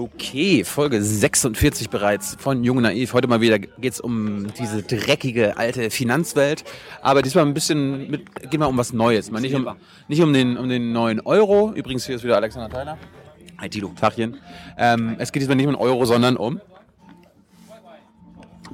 [0.00, 3.12] Okay, Folge 46 bereits von Jung Naiv.
[3.12, 6.64] Heute mal wieder geht es um diese dreckige alte Finanzwelt.
[7.02, 9.30] Aber diesmal ein bisschen mit, geht mal um was Neues.
[9.30, 9.68] Mal nicht um,
[10.08, 11.72] nicht um den, um den neuen Euro.
[11.74, 12.96] Übrigens, hier ist wieder Alexander Theiler.
[13.58, 13.92] Hi Tilo.
[14.00, 14.38] Tachchen.
[14.78, 16.62] Ähm, es geht diesmal nicht um den Euro, sondern um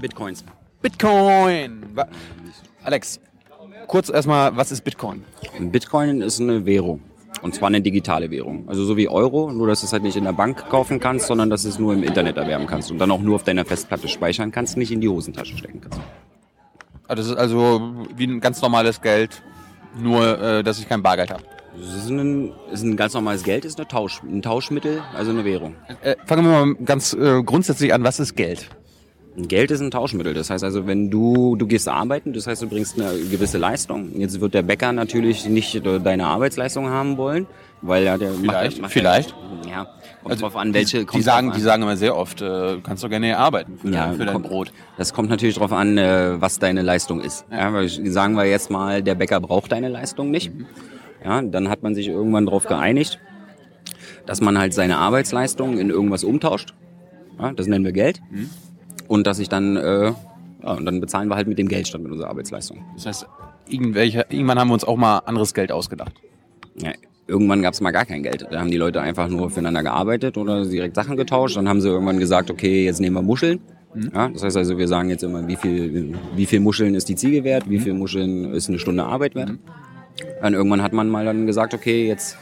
[0.00, 0.44] Bitcoins.
[0.80, 1.86] Bitcoin.
[1.96, 2.06] Wa-
[2.84, 3.18] Alex,
[3.88, 5.24] kurz erstmal, was ist Bitcoin?
[5.58, 7.00] Bitcoin ist eine Währung.
[7.42, 8.68] Und zwar eine digitale Währung.
[8.68, 11.26] Also so wie Euro, nur dass du es halt nicht in der Bank kaufen kannst,
[11.26, 12.90] sondern dass du es nur im Internet erwerben kannst.
[12.90, 16.00] Und dann auch nur auf deiner Festplatte speichern kannst, nicht in die Hosentasche stecken kannst.
[17.08, 19.42] Das ist also wie ein ganz normales Geld,
[19.98, 21.42] nur äh, dass ich kein Bargeld habe.
[21.78, 25.44] Das ist ein, ist ein ganz normales Geld, ist eine Tausch, ein Tauschmittel, also eine
[25.44, 25.76] Währung.
[26.02, 28.70] Äh, fangen wir mal ganz äh, grundsätzlich an, was ist Geld?
[29.36, 30.32] Geld ist ein Tauschmittel.
[30.34, 34.18] Das heißt also, wenn du, du gehst arbeiten, das heißt, du bringst eine gewisse Leistung.
[34.18, 37.46] Jetzt wird der Bäcker natürlich nicht deine Arbeitsleistung haben wollen,
[37.82, 39.34] weil er der Vielleicht, macht, vielleicht.
[39.70, 39.86] Ja,
[40.24, 41.00] kommt drauf an, welche.
[41.00, 43.88] die, kommt sagen, drauf die sagen immer sehr oft, äh, kannst du gerne arbeiten für,
[43.90, 44.72] Ja, dein, für dein Brot.
[44.96, 47.44] Das kommt natürlich darauf an, äh, was deine Leistung ist.
[47.50, 47.72] Ja.
[47.74, 50.50] weil ich- sagen wir jetzt mal, der Bäcker braucht deine Leistung nicht.
[51.22, 53.18] Ja, dann hat man sich irgendwann darauf geeinigt,
[54.24, 56.72] dass man halt seine Arbeitsleistung in irgendwas umtauscht.
[57.38, 58.20] Ja, das nennen wir Geld.
[59.08, 60.12] Und dass ich dann, äh,
[60.62, 62.84] ja, und dann bezahlen wir halt mit dem Geld statt mit unserer Arbeitsleistung.
[62.94, 63.26] Das heißt,
[63.68, 66.12] irgendwann haben wir uns auch mal anderes Geld ausgedacht.
[66.76, 66.92] Ja,
[67.26, 68.46] irgendwann gab es mal gar kein Geld.
[68.50, 71.56] Da haben die Leute einfach nur füreinander gearbeitet oder direkt Sachen getauscht.
[71.56, 73.60] Dann haben sie irgendwann gesagt, okay, jetzt nehmen wir Muscheln.
[74.14, 77.16] Ja, das heißt also, wir sagen jetzt immer, wie viel, wie viel Muscheln ist die
[77.16, 79.52] Ziege wert, wie viel Muscheln ist eine Stunde Arbeit wert.
[80.42, 82.36] Dann irgendwann hat man mal dann gesagt, okay, jetzt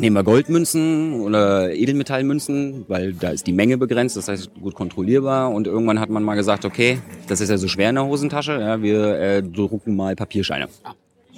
[0.00, 5.50] nehmen wir Goldmünzen oder Edelmetallmünzen, weil da ist die Menge begrenzt, das heißt gut kontrollierbar.
[5.50, 8.52] Und irgendwann hat man mal gesagt, okay, das ist ja so schwer in der Hosentasche,
[8.60, 10.68] ja, wir äh, drucken mal Papierscheine.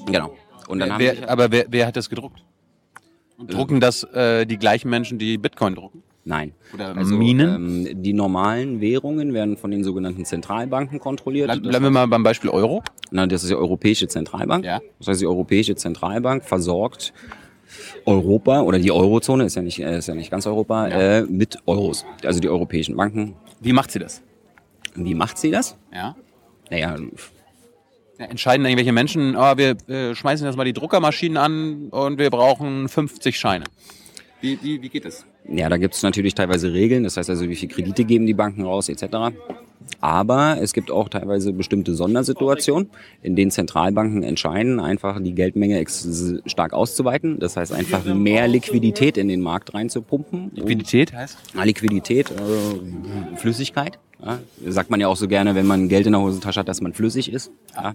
[0.07, 0.35] Genau.
[0.69, 2.43] Und dann haben sich- Wer, aber wer, wer hat das gedruckt?
[3.39, 6.03] Und drucken das äh, die gleichen Menschen, die Bitcoin drucken?
[6.25, 6.53] Nein.
[6.75, 7.87] Oder Minen?
[7.89, 11.47] Ähm, die normalen Währungen werden von den sogenannten Zentralbanken kontrolliert.
[11.47, 12.83] Bleib, bleiben wir mal beim Beispiel Euro.
[13.11, 14.65] Na, das ist die Europäische Zentralbank.
[14.67, 14.81] Ja.
[14.99, 17.15] Das heißt, die Europäische Zentralbank versorgt
[18.05, 21.59] Europa oder die Eurozone, ist ja nicht, äh, ist ja nicht ganz Europa, äh, mit
[21.67, 22.05] Euros.
[22.25, 23.35] Also die europäischen Banken.
[23.61, 24.23] Wie macht sie das?
[24.95, 25.77] Wie macht sie das?
[25.93, 26.17] Ja.
[26.71, 26.97] Naja,
[28.19, 32.31] Ja, entscheiden irgendwelche Menschen, oh, wir äh, schmeißen jetzt mal die Druckermaschinen an und wir
[32.31, 33.65] brauchen 50 Scheine.
[34.41, 35.27] Wie, wie, wie geht das?
[35.49, 38.35] ja, da gibt es natürlich teilweise Regeln, das heißt also, wie viel Kredite geben die
[38.35, 39.35] Banken raus, etc.
[40.01, 42.91] Aber es gibt auch teilweise bestimmte Sondersituationen,
[43.23, 45.85] in denen Zentralbanken entscheiden, einfach die Geldmenge
[46.47, 47.39] stark auszuweiten.
[47.39, 50.53] Das heißt einfach mehr Liquidität in den Markt reinzupumpen.
[50.55, 51.39] Liquidität heißt?
[51.65, 53.99] Liquidität, äh, Flüssigkeit.
[54.25, 54.39] Ja.
[54.67, 56.93] Sagt man ja auch so gerne, wenn man Geld in der Hosentasche hat, dass man
[56.93, 57.51] flüssig ist.
[57.75, 57.95] Ja.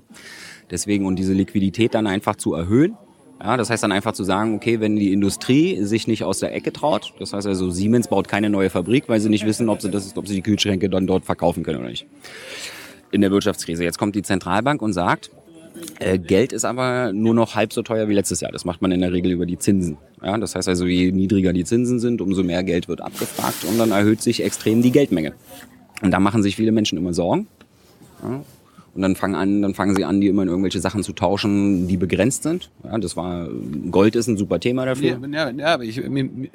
[0.72, 2.98] Deswegen und diese Liquidität dann einfach zu erhöhen.
[3.42, 6.56] Ja, das heißt dann einfach zu sagen, okay, wenn die Industrie sich nicht aus der
[6.56, 9.82] Ecke traut, das heißt also Siemens baut keine neue Fabrik, weil sie nicht wissen, ob
[9.82, 12.08] sie das, ob sie die Kühlschränke dann dort verkaufen können oder nicht.
[13.12, 13.84] In der Wirtschaftskrise.
[13.84, 15.32] Jetzt kommt die Zentralbank und sagt,
[16.00, 18.52] äh, Geld ist aber nur noch halb so teuer wie letztes Jahr.
[18.52, 19.98] Das macht man in der Regel über die Zinsen.
[20.24, 23.78] Ja, das heißt also, je niedriger die Zinsen sind, umso mehr Geld wird abgefragt und
[23.78, 25.34] dann erhöht sich extrem die Geldmenge.
[26.02, 27.48] Und da machen sich viele Menschen immer Sorgen.
[28.24, 28.44] Ja,
[28.96, 31.88] und dann fangen, an, dann fangen sie an, die immer in irgendwelche Sachen zu tauschen,
[31.88, 32.72] die begrenzt sind.
[32.84, 33.50] Ja, das war,
[33.92, 35.20] Gold ist ein super Thema dafür.
[35.32, 36.50] Ja, ja, aber ich, mir, mir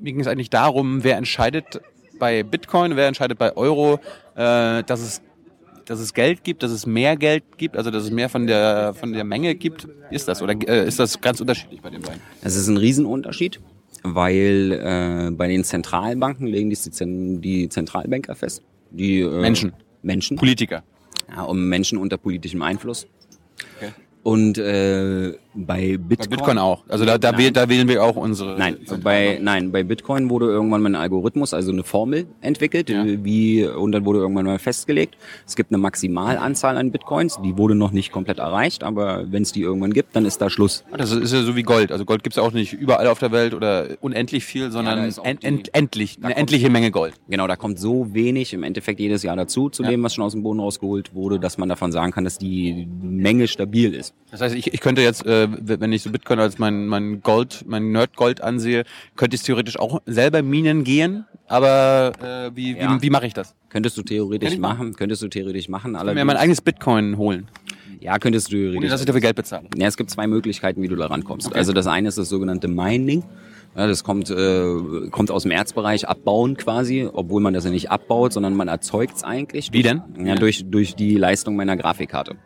[0.00, 1.82] ging es eigentlich darum, wer entscheidet
[2.18, 4.00] bei Bitcoin, wer entscheidet bei Euro,
[4.34, 5.22] äh, dass es
[5.84, 8.92] dass es Geld gibt, dass es mehr Geld gibt, also dass es mehr von der
[8.94, 9.86] von der Menge gibt.
[10.10, 12.20] Ist das oder äh, ist das ganz unterschiedlich bei den beiden?
[12.42, 13.60] Das ist ein Riesenunterschied,
[14.02, 18.62] weil äh, bei den Zentralbanken legen die, die Zentralbanker fest.
[18.90, 19.74] Die, äh, Menschen.
[20.02, 20.36] Menschen.
[20.36, 20.82] Politiker.
[21.28, 23.06] Ja, um Menschen unter politischem Einfluss.
[23.76, 23.92] Okay.
[24.22, 26.84] Und äh, bei Bitcoin, Bei Bitcoin auch.
[26.88, 27.40] Also da, da, Nein.
[27.40, 28.58] wähl, da wählen wir auch unsere.
[28.58, 33.04] Nein, bei, nein, bei Bitcoin wurde irgendwann mal ein Algorithmus, also eine Formel entwickelt, Ja.
[33.06, 35.16] wie, und dann wurde irgendwann mal festgelegt.
[35.46, 39.52] Es gibt eine Maximalanzahl an Bitcoins, die wurde noch nicht komplett erreicht, aber wenn es
[39.52, 40.84] die irgendwann gibt, dann ist da Schluss.
[40.96, 41.92] Das ist ja so wie Gold.
[41.92, 45.16] Also Gold gibt's ja auch nicht überall auf der Welt oder unendlich viel, sondern end,
[45.42, 47.14] die- end, endlich, eine endliche Menge Gold.
[47.28, 49.90] Genau, da kommt so wenig im Endeffekt jedes Jahr dazu, zu Ja.
[49.90, 52.86] dem, was schon aus dem Boden rausgeholt wurde, dass man davon sagen kann, dass die
[53.02, 54.14] Menge stabil ist.
[54.30, 57.64] Das heißt, ich, ich könnte jetzt, äh, wenn ich so Bitcoin als mein, mein Gold,
[57.66, 58.84] mein Nerd-Gold ansehe,
[59.16, 61.24] könnte ich theoretisch auch selber Minen gehen.
[61.48, 62.96] Aber äh, wie, Ja.
[62.96, 63.54] wie, wie mache ich das?
[63.68, 64.78] Könntest du Kann theoretisch ich machen.
[64.78, 67.48] machen, könntest du theoretisch machen, Ich kann mir mein eigenes Bitcoin holen,
[68.00, 68.90] ja, könntest du ohne theoretisch.
[68.90, 69.68] dass ich dafür Geld bezahle.
[69.76, 71.48] Ja, es gibt zwei Möglichkeiten, wie du da rankommst.
[71.48, 71.58] Okay.
[71.58, 73.24] Also das eine ist das sogenannte Mining.
[73.76, 77.90] Ja, das kommt, äh, kommt aus dem Erzbereich, abbauen quasi, obwohl man das ja nicht
[77.90, 79.70] abbaut, sondern man erzeugt es eigentlich.
[79.72, 80.00] Wie denn?
[80.24, 82.36] Ja, durch, durch die Leistung meiner Grafikkarte.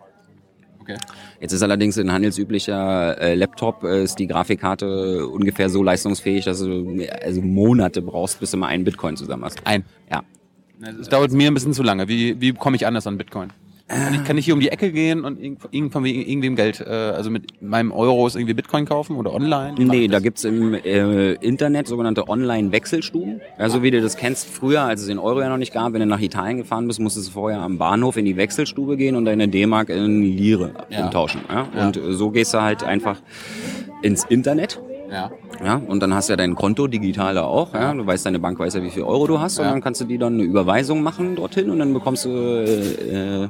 [0.81, 0.97] Okay.
[1.41, 6.61] Jetzt ist allerdings ein handelsüblicher äh, Laptop, äh, ist die Grafikkarte ungefähr so leistungsfähig, dass
[6.61, 9.67] du also Monate brauchst, bis du mal einen Bitcoin zusammen hast.
[9.67, 9.85] Ein.
[10.11, 10.23] Ja.
[10.99, 12.09] Es dauert mir ein bisschen zu lange.
[12.09, 13.53] Wie, wie komme ich anders an Bitcoin?
[13.91, 16.81] Kann ich, kann ich hier um die Ecke gehen und irgend- irgendwann wegen irgendwem Geld,
[16.81, 19.75] äh, also mit meinem Euros irgendwie Bitcoin kaufen oder online?
[19.79, 23.41] Nee, da gibt's im äh, Internet sogenannte Online-Wechselstuben.
[23.59, 26.01] Also wie du das kennst früher, als es den Euro ja noch nicht gab, wenn
[26.01, 29.25] du nach Italien gefahren bist, musstest du vorher am Bahnhof in die Wechselstube gehen und
[29.25, 31.05] deine D-Mark in Lire Ja.
[31.07, 31.41] umtauschen.
[31.49, 31.67] Ja?
[31.77, 31.87] Ja.
[31.87, 33.17] Und so gehst du halt einfach
[34.03, 34.81] ins Internet.
[35.11, 35.33] Ja.
[35.65, 37.75] Ja, und dann hast du ja dein Konto digital da auch.
[37.75, 39.73] Ja, du weißt, deine Bank weiß ja, wie viel Euro du hast, und Ja.
[39.73, 43.49] dann kannst du die dann eine Überweisung machen dorthin und dann bekommst du äh, äh,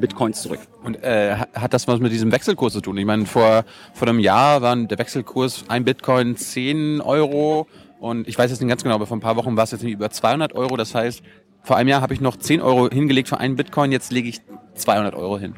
[0.00, 0.60] Bitcoins zurück.
[0.84, 2.96] Und äh, ha- hat das was mit diesem Wechselkurs zu tun?
[2.98, 3.64] Ich meine, vor,
[3.94, 7.66] vor einem Jahr war der Wechselkurs ein Bitcoin 10 Euro
[8.00, 9.82] und ich weiß jetzt nicht ganz genau, aber vor ein paar Wochen war es jetzt
[9.82, 10.76] über 200 Euro.
[10.76, 11.22] Das heißt,
[11.62, 14.40] vor einem Jahr habe ich noch 10 Euro hingelegt für einen Bitcoin, jetzt lege ich
[14.74, 15.54] 200 Euro hin.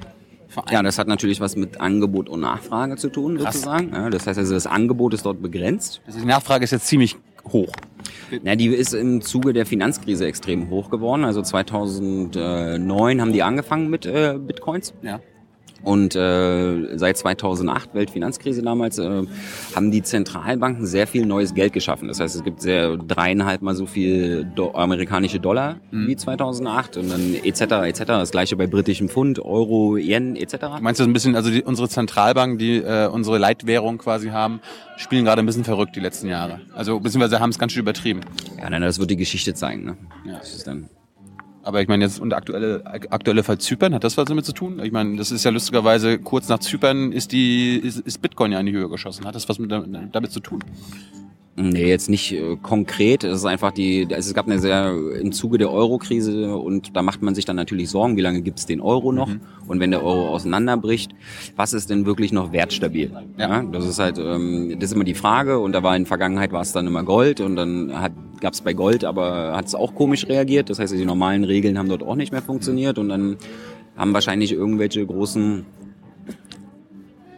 [0.71, 3.55] Ja, das hat natürlich was mit Angebot und Nachfrage zu tun, Krass.
[3.55, 3.93] sozusagen.
[3.93, 6.01] Ja, das heißt also, das Angebot ist dort begrenzt.
[6.07, 7.17] Also die Nachfrage ist jetzt ziemlich
[7.53, 7.71] hoch.
[8.43, 11.25] Ja, die ist im Zuge der Finanzkrise extrem hoch geworden.
[11.25, 14.95] Also 2009 haben die angefangen mit äh, Bitcoins.
[15.03, 15.21] Ja.
[15.83, 19.23] Und äh, seit 2008, Weltfinanzkrise damals, äh,
[19.75, 22.09] haben die Zentralbanken sehr viel neues Geld geschaffen.
[22.09, 27.11] Das heißt, es gibt sehr dreieinhalb mal so viel Do amerikanische Dollar wie 2008 und
[27.11, 27.61] dann etc.
[27.61, 28.01] etc.
[28.07, 30.81] Das gleiche bei britischem Pfund, Euro, Yen etc.
[30.81, 34.61] Meinst du ein bisschen, also die, unsere Zentralbanken, die äh, unsere Leitwährung quasi haben,
[34.97, 36.61] spielen gerade ein bisschen verrückt die letzten Jahre.
[36.75, 38.21] Also beziehungsweise haben es ganz schön übertrieben.
[38.59, 39.85] Ja, nein, das wird die Geschichte zeigen.
[39.85, 39.97] Ne?
[40.27, 40.39] Ja.
[40.39, 40.89] Das ist dann
[41.71, 44.81] Aber ich meine jetzt und aktuelle aktuelle Fall Zypern hat das was damit zu tun?
[44.83, 48.59] Ich meine, das ist ja lustigerweise kurz nach Zypern ist die ist, ist Bitcoin ja
[48.59, 49.25] in die Höhe geschossen.
[49.25, 50.65] Hat das was mit, damit zu tun?
[51.55, 53.23] Nee, jetzt nicht äh, konkret.
[53.23, 57.03] Es ist einfach die, also es gab eine sehr, im Zuge der Euro-Krise und da
[57.03, 59.31] macht man sich dann natürlich Sorgen, wie lange gibt's den Euro noch?
[59.67, 61.13] Und wenn der Euro auseinanderbricht,
[61.57, 63.13] was ist denn wirklich noch wertstabil?
[63.37, 63.63] Ja.
[63.63, 66.53] das ist halt, ähm, das ist immer die Frage und da war in der Vergangenheit
[66.53, 69.95] war es dann immer Gold und dann hat, gab's bei Gold, aber hat es auch
[69.95, 70.71] komisch reagiert.
[70.71, 73.37] Das heißt, die normalen Regeln haben dort auch nicht mehr funktioniert und dann
[73.97, 75.67] haben wahrscheinlich irgendwelche großen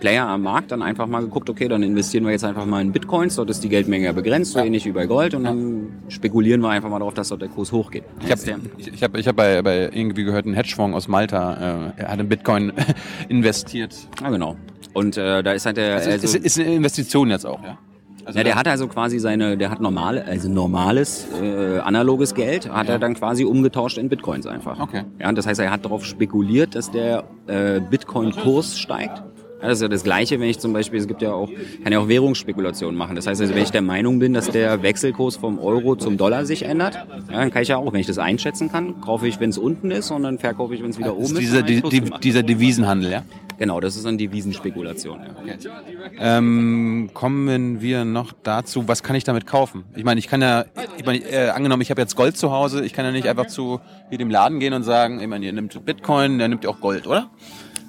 [0.03, 2.91] Player am Markt dann einfach mal geguckt, okay, dann investieren wir jetzt einfach mal in
[2.91, 6.61] Bitcoins, dort ist die Geldmenge ja begrenzt, so ähnlich wie bei Gold und dann spekulieren
[6.61, 8.03] wir einfach mal darauf, dass dort der Kurs hochgeht.
[8.21, 11.93] Ich habe ich, ich hab, ich hab bei, bei irgendwie gehört, ein Hedgefonds aus Malta
[11.97, 12.73] äh, er hat in Bitcoin
[13.29, 13.95] investiert.
[14.21, 14.57] Ja, genau.
[14.93, 17.79] Und äh, da ist halt der, Also, also, ist, ist eine Investition jetzt auch, ja?
[18.25, 22.73] Also ja, der hat also quasi seine, der hat normale, also normales, äh, analoges Geld,
[22.73, 24.79] hat er dann quasi umgetauscht in Bitcoins einfach.
[24.79, 25.05] Okay.
[25.19, 29.23] Ja, das heißt, er hat darauf spekuliert, dass der äh, Bitcoin-Kurs steigt.
[29.63, 31.49] Ja, das ist ja das Gleiche, wenn ich zum Beispiel, es gibt ja auch,
[31.85, 33.15] kann ja auch Währungsspekulationen machen.
[33.15, 36.45] Das heißt also, wenn ich der Meinung bin, dass der Wechselkurs vom Euro zum Dollar
[36.45, 39.39] sich ändert, ja, dann kann ich ja auch, wenn ich das einschätzen kann, kaufe ich,
[39.39, 41.41] wenn es unten ist und dann verkaufe ich, wenn es wieder oben ist ist.
[41.41, 42.21] dieser, zu machen.
[42.23, 43.23] dieser Devisenhandel, ja?
[43.59, 45.21] Genau, das ist dann Devisenspekulation.
[45.47, 46.39] Ja.
[46.39, 49.85] Ähm, kommen wir noch dazu, was kann ich damit kaufen?
[49.95, 50.65] Ich meine, ich kann ja,
[50.99, 53.47] ich meine, äh, angenommen, ich habe jetzt Gold zu Hause, ich kann ja nicht einfach
[53.47, 53.81] zu
[54.11, 57.07] jedem Laden gehen und sagen, ich meine, ihr nimmt Bitcoin, der nimmt ja auch Gold,
[57.07, 57.31] oder?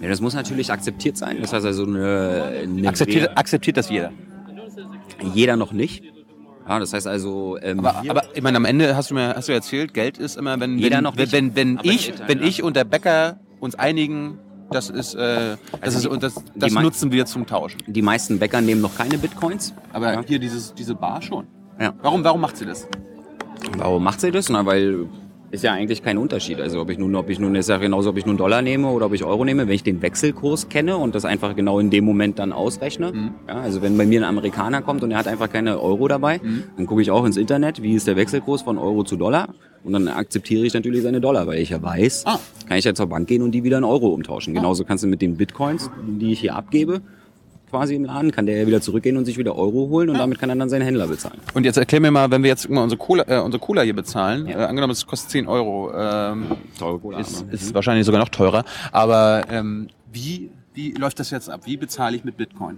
[0.04, 1.38] Ja, das muss natürlich akzeptiert sein.
[1.42, 4.12] Das heißt also eine, eine Akzeptiert, akzeptiert das jeder.
[5.34, 6.04] jeder noch nicht.
[6.68, 9.48] Ja, das heißt also, ähm, Aber, aber ich meine, am Ende hast du mir hast
[9.50, 12.40] du erzählt, Geld ist immer, wenn Jeder wenn, noch wenn, wenn, wenn ich Eltern, wenn
[12.40, 12.46] ja.
[12.46, 14.40] ich und der Bäcker uns einigen,
[14.72, 17.82] das ist äh, das Also ist die- und das, das nutzen wir zum Tauschen.
[17.88, 19.74] die meisten Bäcker nehmen noch keine Bitcoins.
[19.92, 20.22] Aber Ja.
[20.26, 21.48] hier dieses diese Bar schon.
[21.80, 21.94] Ja.
[22.02, 22.88] Warum warum macht sie das?
[23.78, 24.50] Warum macht sie das?
[24.50, 25.08] Na, weil
[25.54, 26.60] ist ja eigentlich kein Unterschied.
[26.60, 28.88] Also ob ich nun, ob ich nun, ist ja genauso, ob ich nun Dollar nehme
[28.90, 31.92] oder ob ich Euro nehme, wenn ich den Wechselkurs kenne und das einfach genau in
[31.92, 33.32] dem Moment dann ausrechne.
[33.48, 36.42] Ja, also wenn bei mir ein Amerikaner kommt und er hat einfach keine Euro dabei,
[36.76, 39.50] dann gucke ich auch ins Internet, wie ist der Wechselkurs von Euro zu Dollar
[39.84, 42.40] und dann akzeptiere ich natürlich seine Dollar, weil ich ja weiß, Ah.
[42.68, 44.56] kann ich ja zur Bank gehen und die wieder in Euro umtauschen.
[44.56, 47.02] Genauso kannst du mit den Bitcoins, die ich hier abgebe,
[47.74, 50.38] quasi im Laden, kann der ja wieder zurückgehen und sich wieder Euro holen und damit
[50.38, 51.40] kann er dann seinen Händler bezahlen.
[51.56, 53.96] Und jetzt erklär mir mal, wenn wir jetzt mal unsere Cola, äh, unsere Cola hier
[53.96, 54.60] bezahlen, Ja.
[54.60, 56.46] äh, angenommen es kostet 10 Euro, ähm,
[56.78, 57.52] Teure Cola, ist, ne?
[57.54, 61.62] ist wahrscheinlich sogar noch teurer, aber ähm, wie, wie läuft das jetzt ab?
[61.66, 62.78] Wie bezahle ich mit Bitcoin?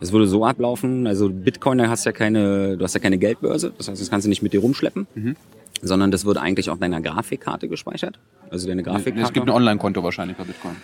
[0.00, 3.72] Es würde so ablaufen, also Bitcoin, da hast ja keine, du hast ja keine Geldbörse,
[3.78, 5.36] das heißt, das kannst du nicht mit dir rumschleppen, Mhm.
[5.82, 8.18] sondern das wird eigentlich auf deiner Grafikkarte gespeichert.
[8.50, 9.24] Also deine Grafikkarte.
[9.28, 10.76] Es gibt ein Online-Konto wahrscheinlich bei Bitcoin.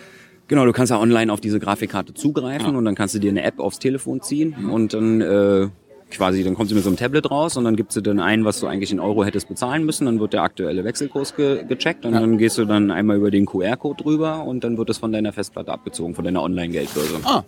[0.51, 3.41] Genau, du kannst ja online auf diese Grafikkarte zugreifen und dann kannst du dir eine
[3.41, 5.69] App aufs Telefon ziehen und dann äh,
[6.09, 8.43] quasi, dann kommt sie mit so einem Tablet raus und dann gibst du dann ein,
[8.43, 12.05] was du eigentlich in Euro hättest bezahlen müssen, dann wird der aktuelle Wechselkurs ge gecheckt
[12.05, 15.13] und dann gehst du dann einmal über den QR-Code drüber und dann wird es von
[15.13, 17.21] deiner Festplatte abgezogen, von deiner Online-Geldbörse.
[17.23, 17.43] Ah,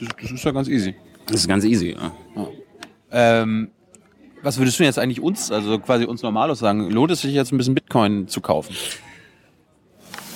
[0.00, 0.96] das, das ist ja ganz easy.
[1.26, 2.12] Das ist ganz easy, ja.
[3.12, 3.68] Ähm,
[4.42, 7.52] was würdest du jetzt eigentlich uns, also quasi uns Normalos sagen, lohnt es sich jetzt
[7.52, 8.74] ein bisschen Bitcoin zu kaufen?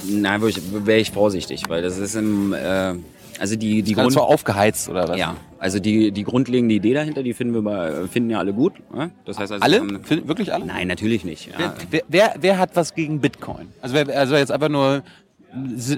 [0.09, 2.95] Na, wäre ich, vorsichtig, weil das ist im, äh,
[3.39, 4.17] also die, die Grund...
[4.17, 5.19] aufgeheizt oder was?
[5.19, 8.75] Ja, also die, die grundlegende Idee dahinter, die finden wir bei, finden ja alle gut.
[8.95, 9.11] Ne?
[9.25, 9.81] Das heißt also, alle?
[9.81, 10.67] Haben, wirklich alle?
[10.67, 11.49] Nein, natürlich nicht.
[11.59, 11.75] Ja.
[11.91, 13.69] Wer, wer, wer, hat was gegen Bitcoin?
[13.81, 15.03] Also, wer, also jetzt einfach nur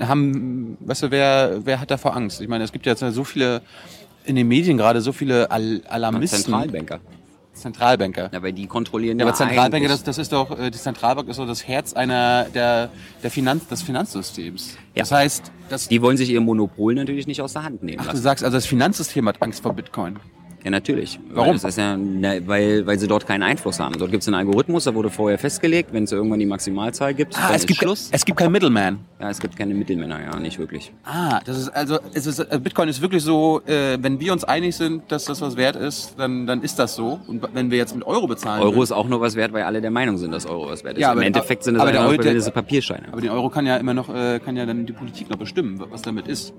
[0.01, 2.41] haben, weißt du, wer, wer hat davor Angst?
[2.41, 3.63] Ich meine, es gibt ja jetzt so viele
[4.25, 6.43] in den Medien gerade so viele Al Alarmisten.
[6.43, 7.01] Zentralbanker.
[7.59, 8.31] Zentralbanker.
[8.33, 9.27] Ja, weil die kontrollieren ja.
[9.27, 12.91] aber Zentralbanker, das, das ist doch, äh, die Zentralbank ist so das Herz einer der,
[13.23, 14.77] der Finanz, des Finanzsystems.
[14.95, 15.03] Ja.
[15.03, 17.99] Das heißt, dass die wollen sich ihr Monopol natürlich nicht aus der Hand nehmen.
[18.01, 18.17] Ach, lassen.
[18.17, 20.19] du sagst also, das Finanzsystem hat Angst vor Bitcoin.
[20.65, 21.21] Ja, natürlich.
[21.31, 21.63] Warum?
[21.63, 23.97] Weil, ja, weil, weil sie dort keinen Einfluss haben.
[23.99, 27.39] Dort gibt es einen Algorithmus, da wurde vorher festgelegt, wenn es irgendwann die Maximalzahl gibt,
[27.39, 28.09] ah, es gibt Schluss.
[28.11, 28.99] Es gibt keinen Middleman.
[29.21, 30.93] Ja, es gibt keine Mittelmänner, ja, nicht wirklich.
[31.05, 34.45] Ah, das ist also, es ist, äh, Bitcoin ist wirklich so, äh, wenn wir uns
[34.45, 37.21] einig sind, dass das was wert ist, dann, dann ist das so.
[37.27, 38.63] Und wenn wir jetzt mit Euro bezahlen.
[38.63, 40.97] Euro ist auch nur was wert, weil alle der Meinung sind, dass Euro was wert
[40.97, 41.03] ist.
[41.03, 43.09] Ja, aber, Im Endeffekt sind es aber der, diese Papierscheine.
[43.13, 45.83] Aber den Euro kann ja immer noch, äh, kann ja dann die Politik noch bestimmen,
[45.91, 46.53] was damit ist.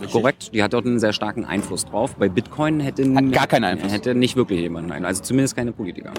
[0.00, 0.12] Richtig?
[0.12, 2.16] Korrekt, die hat dort einen sehr starken Einfluss drauf.
[2.16, 3.92] Bei Bitcoin hätte, hat gar keinen Einfluss.
[3.92, 6.12] hätte nicht wirklich jemand einen, also zumindest keine Politiker.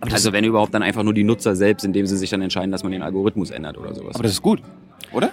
[0.00, 2.82] also wenn überhaupt dann einfach nur die Nutzer selbst, indem sie sich dann entscheiden, dass
[2.84, 4.14] man den Algorithmus ändert oder sowas.
[4.14, 4.62] Aber das ist gut,
[5.12, 5.30] oder?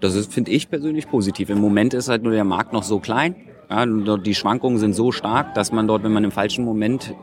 [0.00, 1.50] Das finde ich persönlich positiv.
[1.50, 3.36] Im Moment ist halt nur der Markt noch so klein.
[3.70, 7.14] Ja, die Schwankungen sind so stark, dass man dort, wenn man im falschen Moment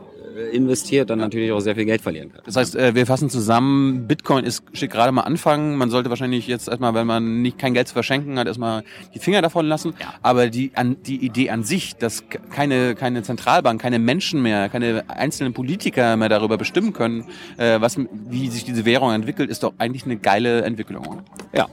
[0.52, 2.42] investiert, dann natürlich auch sehr viel Geld verlieren kann.
[2.44, 5.76] Das heißt, äh, wir fassen zusammen, Bitcoin ist, steht gerade mal anfangen.
[5.76, 8.84] Man sollte wahrscheinlich jetzt erstmal, wenn man nicht kein Geld zu verschenken hat, erstmal
[9.14, 9.94] die Finger davon lassen.
[10.00, 10.14] Ja.
[10.22, 15.04] Aber die, an, die Idee an sich, dass keine, keine Zentralbank, keine Menschen mehr, keine
[15.08, 19.74] einzelnen Politiker mehr darüber bestimmen können, äh, was, wie sich diese Währung entwickelt, ist doch
[19.78, 21.22] eigentlich eine geile Entwicklung.
[21.52, 21.68] Ja.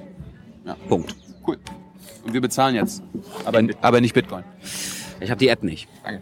[0.65, 0.75] ja.
[0.87, 1.15] Punkt.
[1.45, 1.57] Cool.
[2.25, 3.01] Und wir bezahlen jetzt.
[3.45, 4.43] Aber, aber nicht Bitcoin.
[5.19, 5.87] Ich habe die App nicht.
[6.03, 6.21] Danke.